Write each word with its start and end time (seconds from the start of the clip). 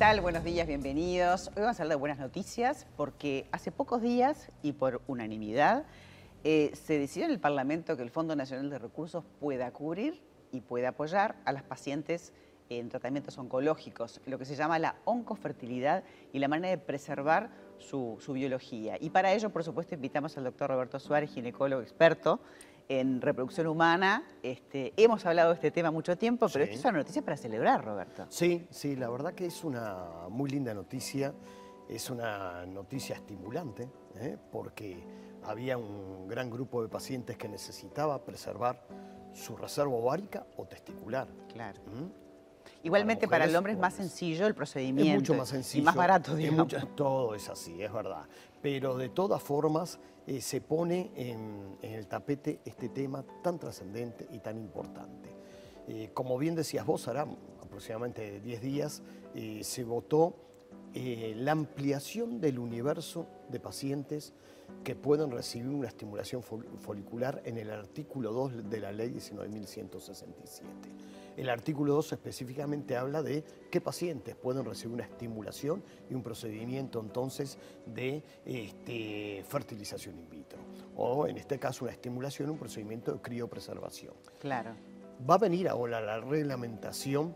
tal? 0.00 0.22
Buenos 0.22 0.44
días, 0.44 0.66
bienvenidos. 0.66 1.48
Hoy 1.48 1.60
vamos 1.60 1.78
a 1.78 1.82
hablar 1.82 1.98
de 1.98 2.00
buenas 2.00 2.18
noticias 2.18 2.86
porque 2.96 3.46
hace 3.52 3.70
pocos 3.70 4.00
días 4.00 4.50
y 4.62 4.72
por 4.72 5.02
unanimidad 5.06 5.84
eh, 6.42 6.70
se 6.72 6.98
decidió 6.98 7.26
en 7.26 7.32
el 7.32 7.38
Parlamento 7.38 7.98
que 7.98 8.02
el 8.02 8.08
Fondo 8.08 8.34
Nacional 8.34 8.70
de 8.70 8.78
Recursos 8.78 9.24
pueda 9.40 9.70
cubrir 9.72 10.22
y 10.52 10.62
pueda 10.62 10.88
apoyar 10.88 11.36
a 11.44 11.52
las 11.52 11.64
pacientes 11.64 12.32
en 12.70 12.88
tratamientos 12.88 13.36
oncológicos, 13.36 14.22
lo 14.24 14.38
que 14.38 14.46
se 14.46 14.56
llama 14.56 14.78
la 14.78 14.96
oncofertilidad 15.04 16.02
y 16.32 16.38
la 16.38 16.48
manera 16.48 16.70
de 16.70 16.78
preservar 16.78 17.50
su, 17.80 18.16
su 18.20 18.32
biología. 18.32 18.96
Y 19.00 19.10
para 19.10 19.32
ello, 19.32 19.50
por 19.50 19.64
supuesto, 19.64 19.94
invitamos 19.94 20.36
al 20.38 20.44
doctor 20.44 20.70
Roberto 20.70 20.98
Suárez, 20.98 21.30
ginecólogo 21.30 21.82
experto, 21.82 22.40
en 22.88 23.20
reproducción 23.20 23.66
humana. 23.66 24.24
Este, 24.42 24.92
hemos 24.96 25.24
hablado 25.26 25.50
de 25.50 25.54
este 25.56 25.70
tema 25.70 25.90
mucho 25.90 26.16
tiempo, 26.18 26.46
pero 26.52 26.64
Sí. 26.64 26.72
esto 26.72 26.88
es 26.88 26.92
una 26.92 26.98
noticia 26.98 27.22
para 27.22 27.36
celebrar, 27.36 27.84
Roberto. 27.84 28.26
Sí, 28.28 28.66
sí, 28.70 28.96
la 28.96 29.08
verdad 29.10 29.32
que 29.34 29.46
es 29.46 29.64
una 29.64 30.28
muy 30.28 30.50
linda 30.50 30.74
noticia, 30.74 31.32
es 31.88 32.10
una 32.10 32.66
noticia 32.66 33.16
estimulante, 33.16 33.88
¿eh? 34.16 34.36
porque 34.52 35.02
había 35.44 35.78
un 35.78 36.28
gran 36.28 36.50
grupo 36.50 36.82
de 36.82 36.88
pacientes 36.88 37.36
que 37.36 37.48
necesitaba 37.48 38.24
preservar 38.24 38.86
su 39.32 39.56
reserva 39.56 39.92
ovárica 39.94 40.44
o 40.56 40.66
testicular. 40.66 41.28
Claro. 41.52 41.80
¿m? 41.86 42.08
Igualmente 42.82 43.28
para, 43.28 43.44
el 43.44 43.54
hombre 43.56 43.72
es 43.72 43.78
más 43.78 43.94
sencillo 43.94 44.46
el 44.46 44.54
procedimiento. 44.54 45.10
Es 45.12 45.16
mucho 45.18 45.34
más 45.34 45.48
sencillo. 45.48 45.82
Y 45.82 45.84
más 45.84 45.94
barato, 45.94 46.32
es 46.32 46.38
digamos. 46.38 46.58
mucho- 46.60 46.86
todo 46.96 47.34
es 47.34 47.48
así, 47.48 47.82
es 47.82 47.92
verdad. 47.92 48.26
Pero 48.62 48.96
de 48.96 49.08
todas 49.08 49.42
formas 49.42 49.98
eh, 50.26 50.40
se 50.40 50.60
pone 50.60 51.10
en, 51.16 51.76
en 51.82 51.92
el 51.94 52.06
tapete 52.06 52.60
este 52.64 52.88
tema 52.88 53.24
tan 53.42 53.58
trascendente 53.58 54.26
y 54.32 54.38
tan 54.38 54.58
importante. 54.58 55.28
Eh, 55.88 56.10
como 56.14 56.38
bien 56.38 56.54
decías 56.54 56.86
vos, 56.86 57.08
hará 57.08 57.26
aproximadamente 57.62 58.40
10 58.40 58.60
días 58.62 59.02
eh, 59.34 59.60
se 59.64 59.84
votó 59.84 60.34
la 60.92 61.52
ampliación 61.52 62.40
del 62.40 62.58
universo 62.58 63.26
de 63.48 63.60
pacientes 63.60 64.32
que 64.82 64.96
pueden 64.96 65.30
recibir 65.30 65.68
una 65.68 65.86
estimulación 65.86 66.42
fol- 66.42 66.66
folicular 66.80 67.40
en 67.44 67.58
el 67.58 67.70
artículo 67.70 68.32
2 68.32 68.68
de 68.68 68.80
la 68.80 68.90
ley 68.90 69.10
19.167. 69.10 70.62
El 71.36 71.48
artículo 71.48 71.94
2 71.94 72.12
específicamente 72.12 72.96
habla 72.96 73.22
de 73.22 73.44
qué 73.70 73.80
pacientes 73.80 74.34
pueden 74.36 74.64
recibir 74.64 74.94
una 74.94 75.04
estimulación 75.04 75.82
y 76.08 76.14
un 76.14 76.22
procedimiento 76.22 77.00
entonces 77.00 77.58
de 77.86 78.22
este, 78.44 79.44
fertilización 79.48 80.18
in 80.18 80.28
vitro. 80.28 80.58
O 80.96 81.26
en 81.26 81.38
este 81.38 81.58
caso 81.58 81.84
una 81.84 81.92
estimulación, 81.92 82.50
un 82.50 82.58
procedimiento 82.58 83.12
de 83.12 83.20
criopreservación. 83.20 84.14
Claro. 84.38 84.74
Va 85.28 85.34
a 85.34 85.38
venir 85.38 85.68
ahora 85.68 86.00
la 86.00 86.20
reglamentación 86.20 87.34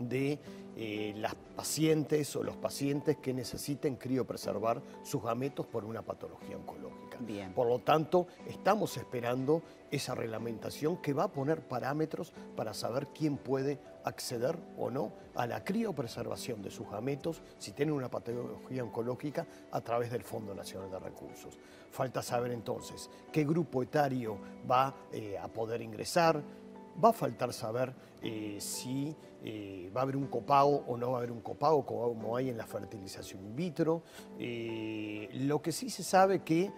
de 0.00 0.38
eh, 0.80 1.12
las 1.16 1.34
pacientes 1.34 2.36
o 2.36 2.44
los 2.44 2.56
pacientes 2.56 3.16
que 3.16 3.34
necesiten 3.34 3.96
criopreservar 3.96 4.80
sus 5.02 5.20
gametos 5.22 5.66
por 5.66 5.84
una 5.84 6.02
patología 6.02 6.56
oncológica. 6.56 7.18
Bien. 7.18 7.52
Por 7.52 7.66
lo 7.66 7.80
tanto, 7.80 8.28
estamos 8.46 8.96
esperando 8.96 9.60
esa 9.90 10.14
reglamentación 10.14 10.98
que 10.98 11.12
va 11.12 11.24
a 11.24 11.32
poner 11.32 11.66
parámetros 11.66 12.32
para 12.54 12.74
saber 12.74 13.08
quién 13.08 13.38
puede 13.38 13.80
acceder 14.04 14.56
o 14.76 14.88
no 14.88 15.12
a 15.34 15.48
la 15.48 15.64
criopreservación 15.64 16.62
de 16.62 16.70
sus 16.70 16.88
gametos 16.88 17.42
si 17.58 17.72
tienen 17.72 17.94
una 17.94 18.08
patología 18.08 18.84
oncológica 18.84 19.46
a 19.72 19.80
través 19.80 20.12
del 20.12 20.22
Fondo 20.22 20.54
Nacional 20.54 20.92
de 20.92 20.98
Recursos. 21.00 21.58
Falta 21.90 22.22
saber 22.22 22.52
entonces 22.52 23.10
qué 23.32 23.44
grupo 23.44 23.82
etario 23.82 24.38
va 24.70 24.94
eh, 25.10 25.36
a 25.36 25.48
poder 25.48 25.82
ingresar, 25.82 26.40
Va 27.02 27.10
a 27.10 27.12
faltar 27.12 27.52
saber 27.52 27.94
eh, 28.22 28.56
si 28.60 29.14
eh, 29.44 29.90
va 29.96 30.00
a 30.00 30.02
haber 30.02 30.16
un 30.16 30.26
copago 30.26 30.84
o 30.88 30.96
no 30.96 31.12
va 31.12 31.18
a 31.18 31.18
haber 31.18 31.30
un 31.30 31.40
copago, 31.40 31.86
como 31.86 32.36
hay 32.36 32.50
en 32.50 32.56
la 32.56 32.66
fertilización 32.66 33.44
in 33.44 33.54
vitro. 33.54 34.02
Eh, 34.38 35.28
lo 35.32 35.62
que 35.62 35.72
sí 35.72 35.90
se 35.90 36.02
sabe 36.02 36.42
que 36.42 36.70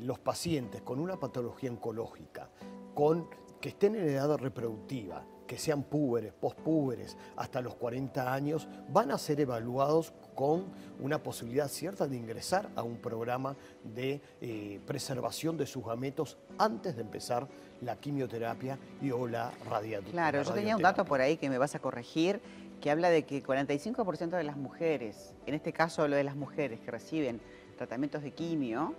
los 0.00 0.18
pacientes 0.18 0.82
con 0.82 1.00
una 1.00 1.18
patología 1.18 1.70
oncológica, 1.70 2.50
con, 2.94 3.26
que 3.58 3.70
estén 3.70 3.94
en 3.94 4.06
edad 4.06 4.36
reproductiva, 4.36 5.24
que 5.46 5.58
sean 5.58 5.82
púberes, 5.84 6.32
pospúberes, 6.32 7.16
hasta 7.36 7.60
los 7.60 7.74
40 7.76 8.32
años, 8.32 8.68
van 8.92 9.10
a 9.12 9.18
ser 9.18 9.40
evaluados 9.40 10.12
con 10.34 10.64
una 11.00 11.22
posibilidad 11.22 11.68
cierta 11.68 12.06
de 12.06 12.16
ingresar 12.16 12.68
a 12.74 12.82
un 12.82 12.96
programa 12.96 13.56
de 13.82 14.20
eh, 14.40 14.80
preservación 14.86 15.56
de 15.56 15.66
sus 15.66 15.84
gametos 15.84 16.36
antes 16.58 16.96
de 16.96 17.02
empezar 17.02 17.46
la 17.80 17.96
quimioterapia 17.96 18.78
y 19.00 19.10
o 19.10 19.26
la 19.26 19.50
radiación. 19.68 20.10
Claro, 20.12 20.42
yo 20.42 20.52
tenía 20.52 20.76
un 20.76 20.82
dato 20.82 21.04
por 21.04 21.20
ahí 21.20 21.36
que 21.36 21.48
me 21.48 21.58
vas 21.58 21.74
a 21.74 21.78
corregir, 21.78 22.40
que 22.80 22.90
habla 22.90 23.08
de 23.10 23.24
que 23.24 23.42
45% 23.42 24.30
de 24.36 24.44
las 24.44 24.56
mujeres, 24.56 25.34
en 25.46 25.54
este 25.54 25.72
caso 25.72 26.06
lo 26.08 26.16
de 26.16 26.24
las 26.24 26.36
mujeres 26.36 26.80
que 26.80 26.90
reciben 26.90 27.40
tratamientos 27.78 28.22
de 28.22 28.32
quimio, 28.32 28.94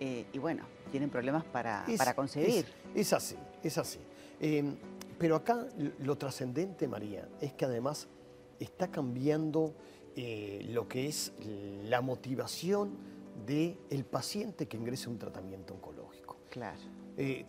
eh, 0.00 0.26
y 0.32 0.38
bueno, 0.38 0.64
tienen 0.90 1.08
problemas 1.08 1.44
para, 1.44 1.84
Es- 1.86 1.98
para 1.98 2.14
concebir. 2.14 2.66
Es, 2.94 3.06
es 3.08 3.12
así, 3.12 3.36
es 3.62 3.78
así. 3.78 3.98
Eh, 4.40 4.64
pero 5.18 5.36
acá 5.36 5.66
lo 5.98 6.16
trascendente, 6.16 6.88
María, 6.88 7.28
es 7.40 7.52
que 7.52 7.64
además 7.64 8.08
está 8.58 8.90
cambiando 8.90 9.74
eh, 10.16 10.66
lo 10.70 10.86
que 10.86 11.06
es 11.06 11.32
la 11.88 12.00
motivación 12.00 12.96
del 13.46 14.04
paciente 14.04 14.68
que 14.68 14.76
ingrese 14.76 15.06
a 15.06 15.10
un 15.10 15.18
tratamiento 15.18 15.74
oncológico. 15.74 16.38
Claro. 16.50 16.78
Eh, 17.16 17.44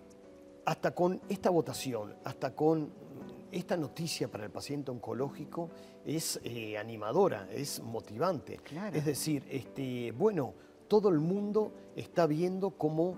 hasta 0.66 0.92
con 0.96 1.22
esta 1.30 1.52
votación, 1.52 2.16
hasta 2.24 2.56
con 2.56 2.92
esta 3.52 3.78
noticia 3.78 4.30
para 4.30 4.46
el 4.46 4.52
paciente 4.52 4.92
oncológico 4.92 5.70
es 6.06 6.40
eh, 6.44 6.78
animadora, 6.78 7.48
es 7.52 7.82
motivante. 7.82 8.58
Claro. 8.58 8.98
Es 8.98 9.06
decir, 9.06 9.46
este, 9.50 10.12
bueno, 10.12 10.54
todo 10.88 11.10
el 11.10 11.20
mundo 11.20 11.72
está 11.96 12.26
viendo 12.28 12.72
cómo 12.72 13.16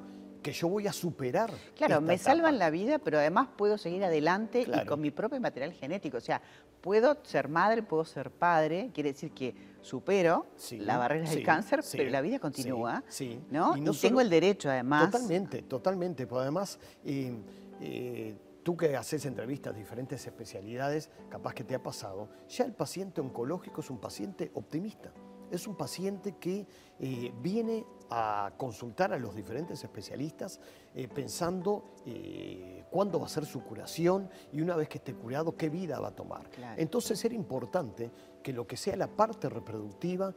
que 0.47 0.53
yo 0.53 0.69
voy 0.69 0.87
a 0.87 0.93
superar. 0.93 1.51
Claro, 1.75 1.99
me 1.99 2.13
etapa. 2.13 2.31
salvan 2.31 2.57
la 2.57 2.69
vida, 2.69 2.99
pero 2.99 3.17
además 3.19 3.49
puedo 3.57 3.77
seguir 3.77 4.01
adelante 4.05 4.61
y 4.61 4.85
con 4.85 5.01
mi 5.01 5.11
propio 5.11 5.41
material 5.41 5.73
genético. 5.73 6.15
O 6.15 6.21
sea, 6.21 6.41
puedo 6.79 7.17
ser 7.23 7.49
madre, 7.49 7.83
puedo 7.83 8.05
ser 8.05 8.31
padre, 8.31 8.89
quiere 8.93 9.11
decir 9.11 9.31
que 9.33 9.53
supero 9.81 10.45
Sí, 10.55 10.77
la 10.79 10.97
barrera 10.97 11.29
del 11.29 11.43
cáncer, 11.43 11.83
sí, 11.83 11.97
pero 11.97 12.11
la 12.11 12.21
vida 12.21 12.39
continúa. 12.39 13.03
sí. 13.09 13.41
¿no? 13.51 13.75
Y 13.75 13.79
Y, 13.79 13.83
no 13.83 13.93
tengo 13.93 14.21
el 14.21 14.29
derecho, 14.29 14.69
además. 14.69 15.11
Totalmente, 15.11 15.63
totalmente. 15.63 16.25
Porque 16.25 16.43
además, 16.43 16.79
eh, 17.03 17.35
eh, 17.81 18.37
tú 18.63 18.77
que 18.77 18.95
haces 18.95 19.25
entrevistas 19.25 19.73
de 19.73 19.79
diferentes 19.81 20.25
especialidades, 20.25 21.09
capaz 21.29 21.53
que 21.53 21.65
te 21.65 21.75
ha 21.75 21.83
pasado, 21.83 22.29
ya 22.47 22.63
el 22.63 22.71
paciente 22.71 23.19
oncológico 23.19 23.81
es 23.81 23.89
un 23.89 23.97
paciente 23.99 24.49
optimista. 24.53 25.11
Es 25.51 25.67
un 25.67 25.75
paciente 25.75 26.35
que 26.39 26.65
eh, 26.99 27.31
viene 27.41 27.85
a 28.09 28.53
consultar 28.57 29.11
a 29.13 29.19
los 29.19 29.35
diferentes 29.35 29.83
especialistas 29.83 30.59
eh, 30.95 31.07
pensando 31.07 31.95
eh, 32.05 32.85
cuándo 32.89 33.19
va 33.19 33.25
a 33.25 33.29
ser 33.29 33.45
su 33.45 33.61
curación 33.63 34.29
y 34.51 34.61
una 34.61 34.75
vez 34.75 34.87
que 34.87 34.97
esté 34.97 35.13
curado, 35.13 35.55
qué 35.55 35.69
vida 35.69 35.99
va 35.99 36.09
a 36.09 36.15
tomar. 36.15 36.49
Claro. 36.49 36.81
Entonces 36.81 37.23
era 37.25 37.35
importante 37.35 38.11
que 38.41 38.53
lo 38.53 38.65
que 38.65 38.77
sea 38.77 38.95
la 38.95 39.07
parte 39.07 39.49
reproductiva 39.49 40.33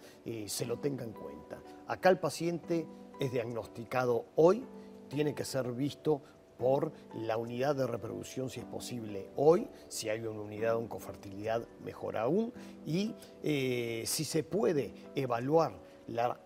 se 0.47 0.67
lo 0.67 0.79
tenga 0.79 1.05
en 1.05 1.13
cuenta. 1.13 1.63
Acá 1.87 2.09
el 2.09 2.19
paciente 2.19 2.87
es 3.21 3.33
diagnosticado 3.33 4.27
hoy, 4.37 4.67
tiene 5.09 5.35
que 5.35 5.45
ser 5.45 5.71
visto 5.73 6.23
por 6.61 6.93
la 7.15 7.39
unidad 7.39 7.75
de 7.75 7.87
reproducción 7.87 8.51
si 8.51 8.61
es 8.61 8.67
posible 8.67 9.31
hoy, 9.37 9.67
si 9.89 10.11
hay 10.11 10.21
una 10.21 10.43
unidad 10.43 10.73
de 10.73 10.77
oncofertilidad 10.77 11.67
mejor 11.83 12.19
aún, 12.19 12.53
y 12.85 13.15
eh, 13.43 14.05
si 14.07 14.25
se 14.25 14.45
puede 14.45 14.93
evaluar 15.15 15.73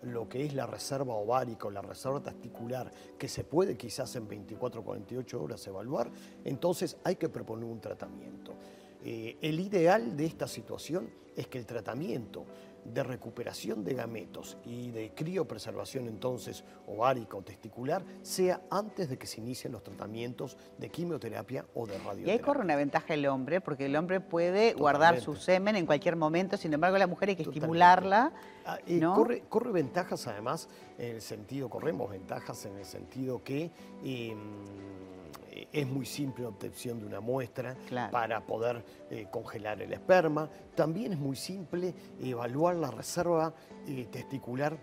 lo 0.03 0.29
que 0.29 0.45
es 0.45 0.53
la 0.53 0.67
reserva 0.67 1.15
ovárica 1.15 1.67
o 1.67 1.71
la 1.71 1.81
reserva 1.81 2.21
testicular, 2.21 2.89
que 3.17 3.27
se 3.27 3.43
puede 3.43 3.75
quizás 3.75 4.15
en 4.15 4.27
24 4.27 4.79
o 4.79 4.83
48 4.85 5.43
horas 5.43 5.67
evaluar, 5.67 6.09
entonces 6.45 6.97
hay 7.03 7.17
que 7.17 7.27
proponer 7.27 7.65
un 7.65 7.81
tratamiento. 7.81 8.53
Eh, 9.03 9.37
el 9.41 9.59
ideal 9.59 10.15
de 10.15 10.25
esta 10.25 10.47
situación 10.47 11.09
es 11.35 11.47
que 11.47 11.57
el 11.57 11.65
tratamiento 11.65 12.45
de 12.85 13.03
recuperación 13.03 13.83
de 13.83 13.95
gametos 13.95 14.57
y 14.63 14.91
de 14.91 15.11
criopreservación 15.15 16.07
entonces 16.07 16.63
ovárica 16.87 17.35
o 17.35 17.41
testicular 17.41 18.03
sea 18.21 18.61
antes 18.69 19.09
de 19.09 19.17
que 19.17 19.25
se 19.27 19.41
inicien 19.41 19.73
los 19.73 19.83
tratamientos 19.83 20.55
de 20.77 20.89
quimioterapia 20.89 21.65
o 21.73 21.87
de 21.87 21.93
Y 21.93 21.97
ahí 21.97 22.03
radioterapia. 22.05 22.45
corre 22.45 22.61
una 22.61 22.75
ventaja 22.75 23.13
el 23.15 23.25
hombre, 23.25 23.59
porque 23.59 23.87
el 23.87 23.95
hombre 23.95 24.21
puede 24.21 24.73
guardar 24.73 25.19
su 25.19 25.35
semen 25.35 25.75
en 25.75 25.85
cualquier 25.85 26.15
momento, 26.15 26.57
sin 26.57 26.73
embargo 26.73 26.97
la 26.97 27.07
mujer 27.07 27.29
hay 27.29 27.35
que 27.35 27.43
Totalmente. 27.43 27.65
estimularla. 27.65 28.33
Ah, 28.67 28.79
y 28.87 28.93
¿no? 28.95 29.15
corre, 29.15 29.41
corre 29.49 29.71
ventajas 29.71 30.27
además 30.27 30.69
en 30.97 31.15
el 31.15 31.21
sentido, 31.21 31.69
corremos 31.69 32.09
ventajas 32.09 32.65
en 32.65 32.77
el 32.77 32.85
sentido 32.85 33.43
que 33.43 33.71
eh, 34.03 34.35
es 35.71 35.87
muy 35.87 36.05
simple 36.05 36.43
la 36.43 36.49
obtención 36.49 36.99
de 36.99 37.05
una 37.05 37.19
muestra 37.19 37.75
Claro. 37.87 38.11
para 38.11 38.45
poder 38.45 38.83
eh, 39.09 39.27
congelar 39.31 39.81
el 39.81 39.93
esperma. 39.93 40.49
También 40.75 41.13
es 41.13 41.19
muy 41.19 41.35
simple 41.35 41.93
evaluar 42.19 42.75
la 42.75 42.91
reserva 42.91 43.53
eh, 43.87 44.07
testicular 44.11 44.77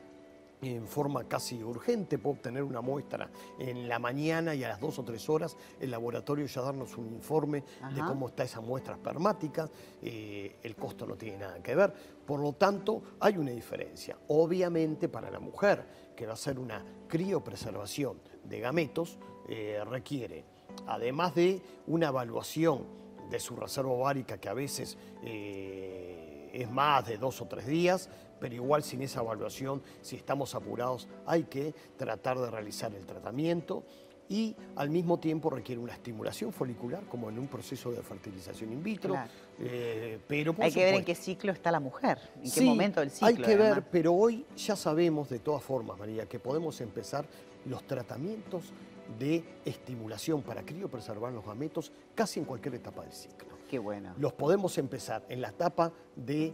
en 0.62 0.86
forma 0.86 1.24
casi 1.24 1.60
urgente, 1.62 2.19
puedo 2.19 2.36
obtener 2.36 2.62
una 2.62 2.80
muestra 2.80 3.28
en 3.58 3.88
la 3.88 3.98
mañana 3.98 4.54
y 4.54 4.62
a 4.62 4.69
las 4.69 4.80
dos 4.80 4.96
o 5.00 5.02
tres 5.04 5.28
horas 5.28 5.56
el 5.80 5.90
laboratorio 5.90 6.46
ya 6.46 6.62
darnos 6.62 6.96
un 6.96 7.12
informe 7.12 7.64
de 7.92 8.00
cómo 8.00 8.28
está 8.28 8.44
esa 8.44 8.60
muestra 8.60 8.94
espermática, 8.94 9.68
eh, 10.00 10.58
el 10.62 10.76
costo 10.76 11.04
no 11.04 11.16
tiene 11.16 11.38
nada 11.38 11.60
que 11.60 11.75
ver, 11.75 11.92
por 12.25 12.38
lo 12.38 12.52
tanto 12.52 13.02
hay 13.18 13.36
una 13.38 13.50
diferencia. 13.50 14.16
Obviamente 14.28 15.08
para 15.08 15.30
la 15.30 15.40
mujer 15.40 15.84
que 16.14 16.26
va 16.26 16.32
a 16.32 16.34
hacer 16.34 16.60
una 16.60 16.84
criopreservación 17.08 18.20
de 18.44 18.60
gametos 18.60 19.18
eh, 19.48 19.82
requiere, 19.84 20.44
además 20.86 21.34
de 21.34 21.62
una 21.86 22.08
evaluación 22.08 22.86
de 23.30 23.40
su 23.40 23.56
reserva 23.56 23.90
ovárica 23.90 24.38
que 24.38 24.48
a 24.48 24.54
veces 24.54 24.96
eh, 25.24 26.50
es 26.52 26.70
más 26.70 27.06
de 27.06 27.16
dos 27.19 27.40
o 27.40 27.46
tres 27.46 27.66
días, 27.66 28.10
pero 28.40 28.54
igual 28.54 28.82
sin 28.82 29.02
esa 29.02 29.20
evaluación, 29.20 29.82
si 30.02 30.16
estamos 30.16 30.54
apurados, 30.54 31.08
hay 31.26 31.44
que 31.44 31.74
tratar 31.96 32.38
de 32.38 32.50
realizar 32.50 32.94
el 32.94 33.06
tratamiento 33.06 33.84
y 34.28 34.56
al 34.76 34.88
mismo 34.90 35.19
tiempo 35.19 35.50
requiere 35.50 35.80
una 35.80 35.92
estimulación 35.92 36.52
folicular, 36.52 37.04
como 37.04 37.28
en 37.28 37.38
un 37.38 37.48
proceso 37.48 37.90
de 37.92 38.02
fertilización 38.02 38.72
in 38.72 38.82
vitro, 38.82 39.12
Claro. 39.14 39.30
eh, 39.60 40.18
pero 40.26 40.54
por 40.54 40.64
Hay 40.64 40.72
que 40.72 40.84
ver 40.84 40.94
en 40.94 41.04
qué 41.04 41.14
ciclo 41.14 41.52
está 41.52 41.70
la 41.70 41.80
mujer, 41.80 42.18
en 42.42 42.50
qué 42.50 42.60
momento 42.62 43.00
del 43.00 43.10
ciclo. 43.10 43.28
Hay 43.28 43.36
que 43.36 43.56
ver, 43.56 43.84
pero 43.90 44.12
hoy 44.14 44.46
ya 44.56 44.75
sabemos 44.75 45.28
de 45.28 45.38
todas 45.38 45.62
formas, 45.62 45.98
María, 45.98 46.26
que 46.26 46.38
podemos 46.38 46.80
empezar 46.80 47.26
los 47.66 47.86
tratamientos 47.86 48.72
de 49.19 49.44
estimulación 49.64 50.43
para 50.43 50.62
criopreservar 50.62 51.32
los 51.32 51.44
gametos 51.44 51.93
casi 52.14 52.41
en 52.41 52.47
cualquier 52.47 52.76
etapa 52.76 53.03
del 53.03 53.12
ciclo. 53.12 53.49
Qué 53.69 53.79
bueno. 53.79 54.14
Los 54.19 54.32
podemos 54.32 54.76
empezar 54.79 55.25
en 55.29 55.41
la 55.41 55.49
etapa 55.49 55.93
de 56.14 56.53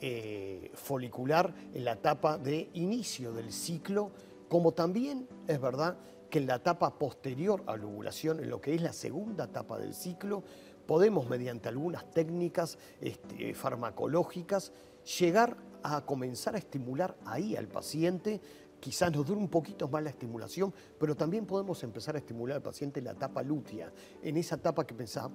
eh, 0.00 0.70
folicular, 0.74 1.54
en 1.74 1.84
la 1.84 1.92
etapa 1.92 2.38
de 2.38 2.70
inicio 2.74 3.32
del 3.32 3.52
ciclo, 3.52 4.10
como 4.48 4.72
también 4.72 5.28
es 5.46 5.60
verdad 5.60 5.96
que 6.30 6.38
en 6.38 6.46
la 6.46 6.56
etapa 6.56 6.98
posterior 6.98 7.62
a 7.66 7.76
la 7.76 7.86
ovulación, 7.86 8.40
en 8.40 8.50
lo 8.50 8.60
que 8.60 8.74
es 8.74 8.82
la 8.82 8.92
segunda 8.92 9.44
etapa 9.44 9.78
del 9.78 9.94
ciclo, 9.94 10.42
podemos 10.86 11.28
mediante 11.28 11.68
algunas 11.68 12.10
técnicas 12.10 12.78
este, 13.00 13.54
farmacológicas 13.54 14.72
llegar 15.18 15.56
a 15.82 16.04
comenzar 16.04 16.54
a 16.54 16.58
estimular 16.58 17.16
ahí 17.24 17.56
al 17.56 17.68
paciente. 17.68 18.40
Quizás 18.80 19.12
nos 19.12 19.26
dure 19.26 19.40
un 19.40 19.48
poquito 19.48 19.88
más 19.88 20.02
la 20.02 20.10
estimulación, 20.10 20.72
pero 20.98 21.16
también 21.16 21.46
podemos 21.46 21.82
empezar 21.82 22.14
a 22.14 22.18
estimular 22.18 22.56
al 22.56 22.62
paciente 22.62 23.00
en 23.00 23.06
la 23.06 23.12
etapa 23.12 23.42
lútea, 23.42 23.92
en 24.22 24.36
esa 24.36 24.56
etapa 24.56 24.86
que 24.86 24.94
pensaba, 24.94 25.30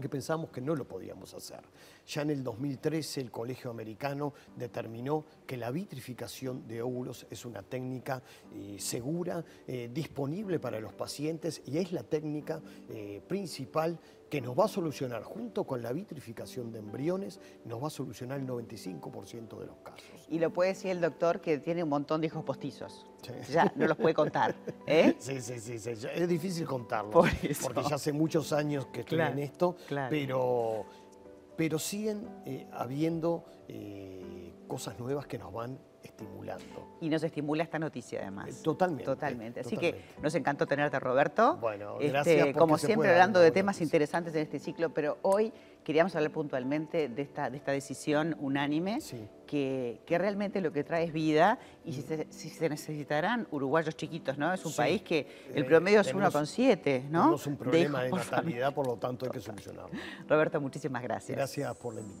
que 0.00 0.08
pensábamos 0.08 0.50
que 0.50 0.60
no 0.60 0.74
lo 0.74 0.86
podíamos 0.86 1.34
hacer. 1.34 1.60
Ya 2.06 2.22
en 2.22 2.30
el 2.30 2.42
2013 2.42 3.20
el 3.20 3.30
Colegio 3.30 3.70
Americano 3.70 4.32
determinó 4.56 5.24
que 5.46 5.56
la 5.56 5.70
vitrificación 5.70 6.66
de 6.66 6.82
óvulos 6.82 7.26
es 7.30 7.44
una 7.44 7.62
técnica 7.62 8.22
eh, 8.54 8.76
segura, 8.78 9.44
eh, 9.66 9.90
disponible 9.92 10.58
para 10.58 10.80
los 10.80 10.92
pacientes 10.92 11.62
y 11.66 11.78
es 11.78 11.92
la 11.92 12.02
técnica 12.02 12.62
eh, 12.88 13.20
principal 13.26 13.98
que 14.28 14.40
nos 14.40 14.58
va 14.58 14.66
a 14.66 14.68
solucionar, 14.68 15.22
junto 15.22 15.64
con 15.64 15.82
la 15.82 15.92
vitrificación 15.92 16.70
de 16.70 16.80
embriones, 16.80 17.40
nos 17.64 17.82
va 17.82 17.86
a 17.86 17.90
solucionar 17.90 18.38
el 18.40 18.46
95% 18.46 19.58
de 19.58 19.66
los 19.66 19.76
casos. 19.78 20.04
Y 20.28 20.38
lo 20.38 20.50
puede 20.52 20.70
decir 20.70 20.90
el 20.90 21.00
doctor 21.00 21.40
que 21.40 21.58
tiene 21.58 21.82
un 21.82 21.88
montón 21.88 22.20
de 22.20 22.26
hijos 22.26 22.44
postizos. 22.44 23.06
Sí. 23.22 23.52
Ya 23.52 23.72
no 23.74 23.86
los 23.86 23.96
puede 23.96 24.14
contar. 24.14 24.54
¿eh? 24.86 25.16
Sí, 25.18 25.40
sí, 25.40 25.58
sí, 25.58 25.78
sí, 25.78 25.90
es 26.14 26.28
difícil 26.28 26.66
contarlo, 26.66 27.10
Por 27.10 27.28
eso. 27.42 27.62
porque 27.64 27.88
ya 27.88 27.96
hace 27.96 28.12
muchos 28.12 28.52
años 28.52 28.86
que 28.86 29.00
estoy 29.00 29.16
Claro, 29.16 29.32
en 29.32 29.38
esto, 29.40 29.76
claro. 29.86 30.10
pero, 30.10 30.84
pero 31.56 31.78
siguen 31.78 32.28
eh, 32.44 32.66
habiendo 32.72 33.44
eh, 33.68 34.52
cosas 34.66 34.98
nuevas 34.98 35.26
que 35.26 35.38
nos 35.38 35.52
van 35.52 35.78
estimulando. 36.02 36.96
Y 37.00 37.08
nos 37.08 37.22
estimula 37.22 37.62
esta 37.64 37.78
noticia 37.78 38.20
además. 38.20 38.48
Eh, 38.48 38.62
totalmente, 38.62 39.04
Totalmente. 39.04 39.60
Así 39.60 39.74
totalmente. 39.74 40.04
que 40.16 40.22
nos 40.22 40.34
encantó 40.34 40.66
tenerte, 40.66 40.98
Roberto. 41.00 41.56
Bueno, 41.56 41.94
Este, 42.00 42.08
gracias 42.08 42.56
como 42.56 42.78
siempre, 42.78 43.10
hablando 43.10 43.40
de 43.40 43.50
temas 43.50 43.76
noticia. 43.76 43.84
interesantes 43.84 44.34
en 44.34 44.42
este 44.42 44.58
ciclo, 44.58 44.90
pero 44.90 45.18
hoy 45.22 45.52
queríamos 45.84 46.14
hablar 46.16 46.30
puntualmente 46.32 47.08
de 47.08 47.22
esta, 47.22 47.50
de 47.50 47.56
esta 47.56 47.72
decisión 47.72 48.36
unánime 48.40 49.00
Sí. 49.00 49.26
que, 49.46 50.00
que 50.06 50.18
realmente 50.18 50.60
lo 50.60 50.70
que 50.72 50.84
trae 50.84 51.04
es 51.04 51.12
vida 51.12 51.58
y 51.84 51.94
si 51.94 52.02
se, 52.02 52.26
si 52.30 52.48
se 52.50 52.68
necesitarán 52.68 53.48
uruguayos 53.50 53.96
chiquitos, 53.96 54.36
¿no? 54.38 54.52
Es 54.52 54.64
un 54.66 54.72
Sí. 54.72 54.76
país 54.76 55.02
que 55.02 55.26
el 55.54 55.62
Eh, 55.62 55.66
promedio 55.66 56.00
es 56.00 56.06
tenemos- 56.08 56.34
1,7, 56.34 57.04
¿no? 57.10 57.20
Tenemos 57.22 57.46
un 57.46 57.56
problema 57.56 58.02
de 58.02 58.08
hijos 58.08 58.30
natalidad, 58.30 58.74
por 58.74 58.86
lo 58.86 58.96
tanto 58.96 59.24
hay 59.26 59.32
que 59.32 59.40
solucionarlo. 59.40 59.90
Roberto, 60.28 60.60
muchísimas 60.60 61.02
gracias. 61.02 61.36
Gracias 61.36 61.76
por 61.76 61.94
la 61.94 62.00
invitación. 62.00 62.16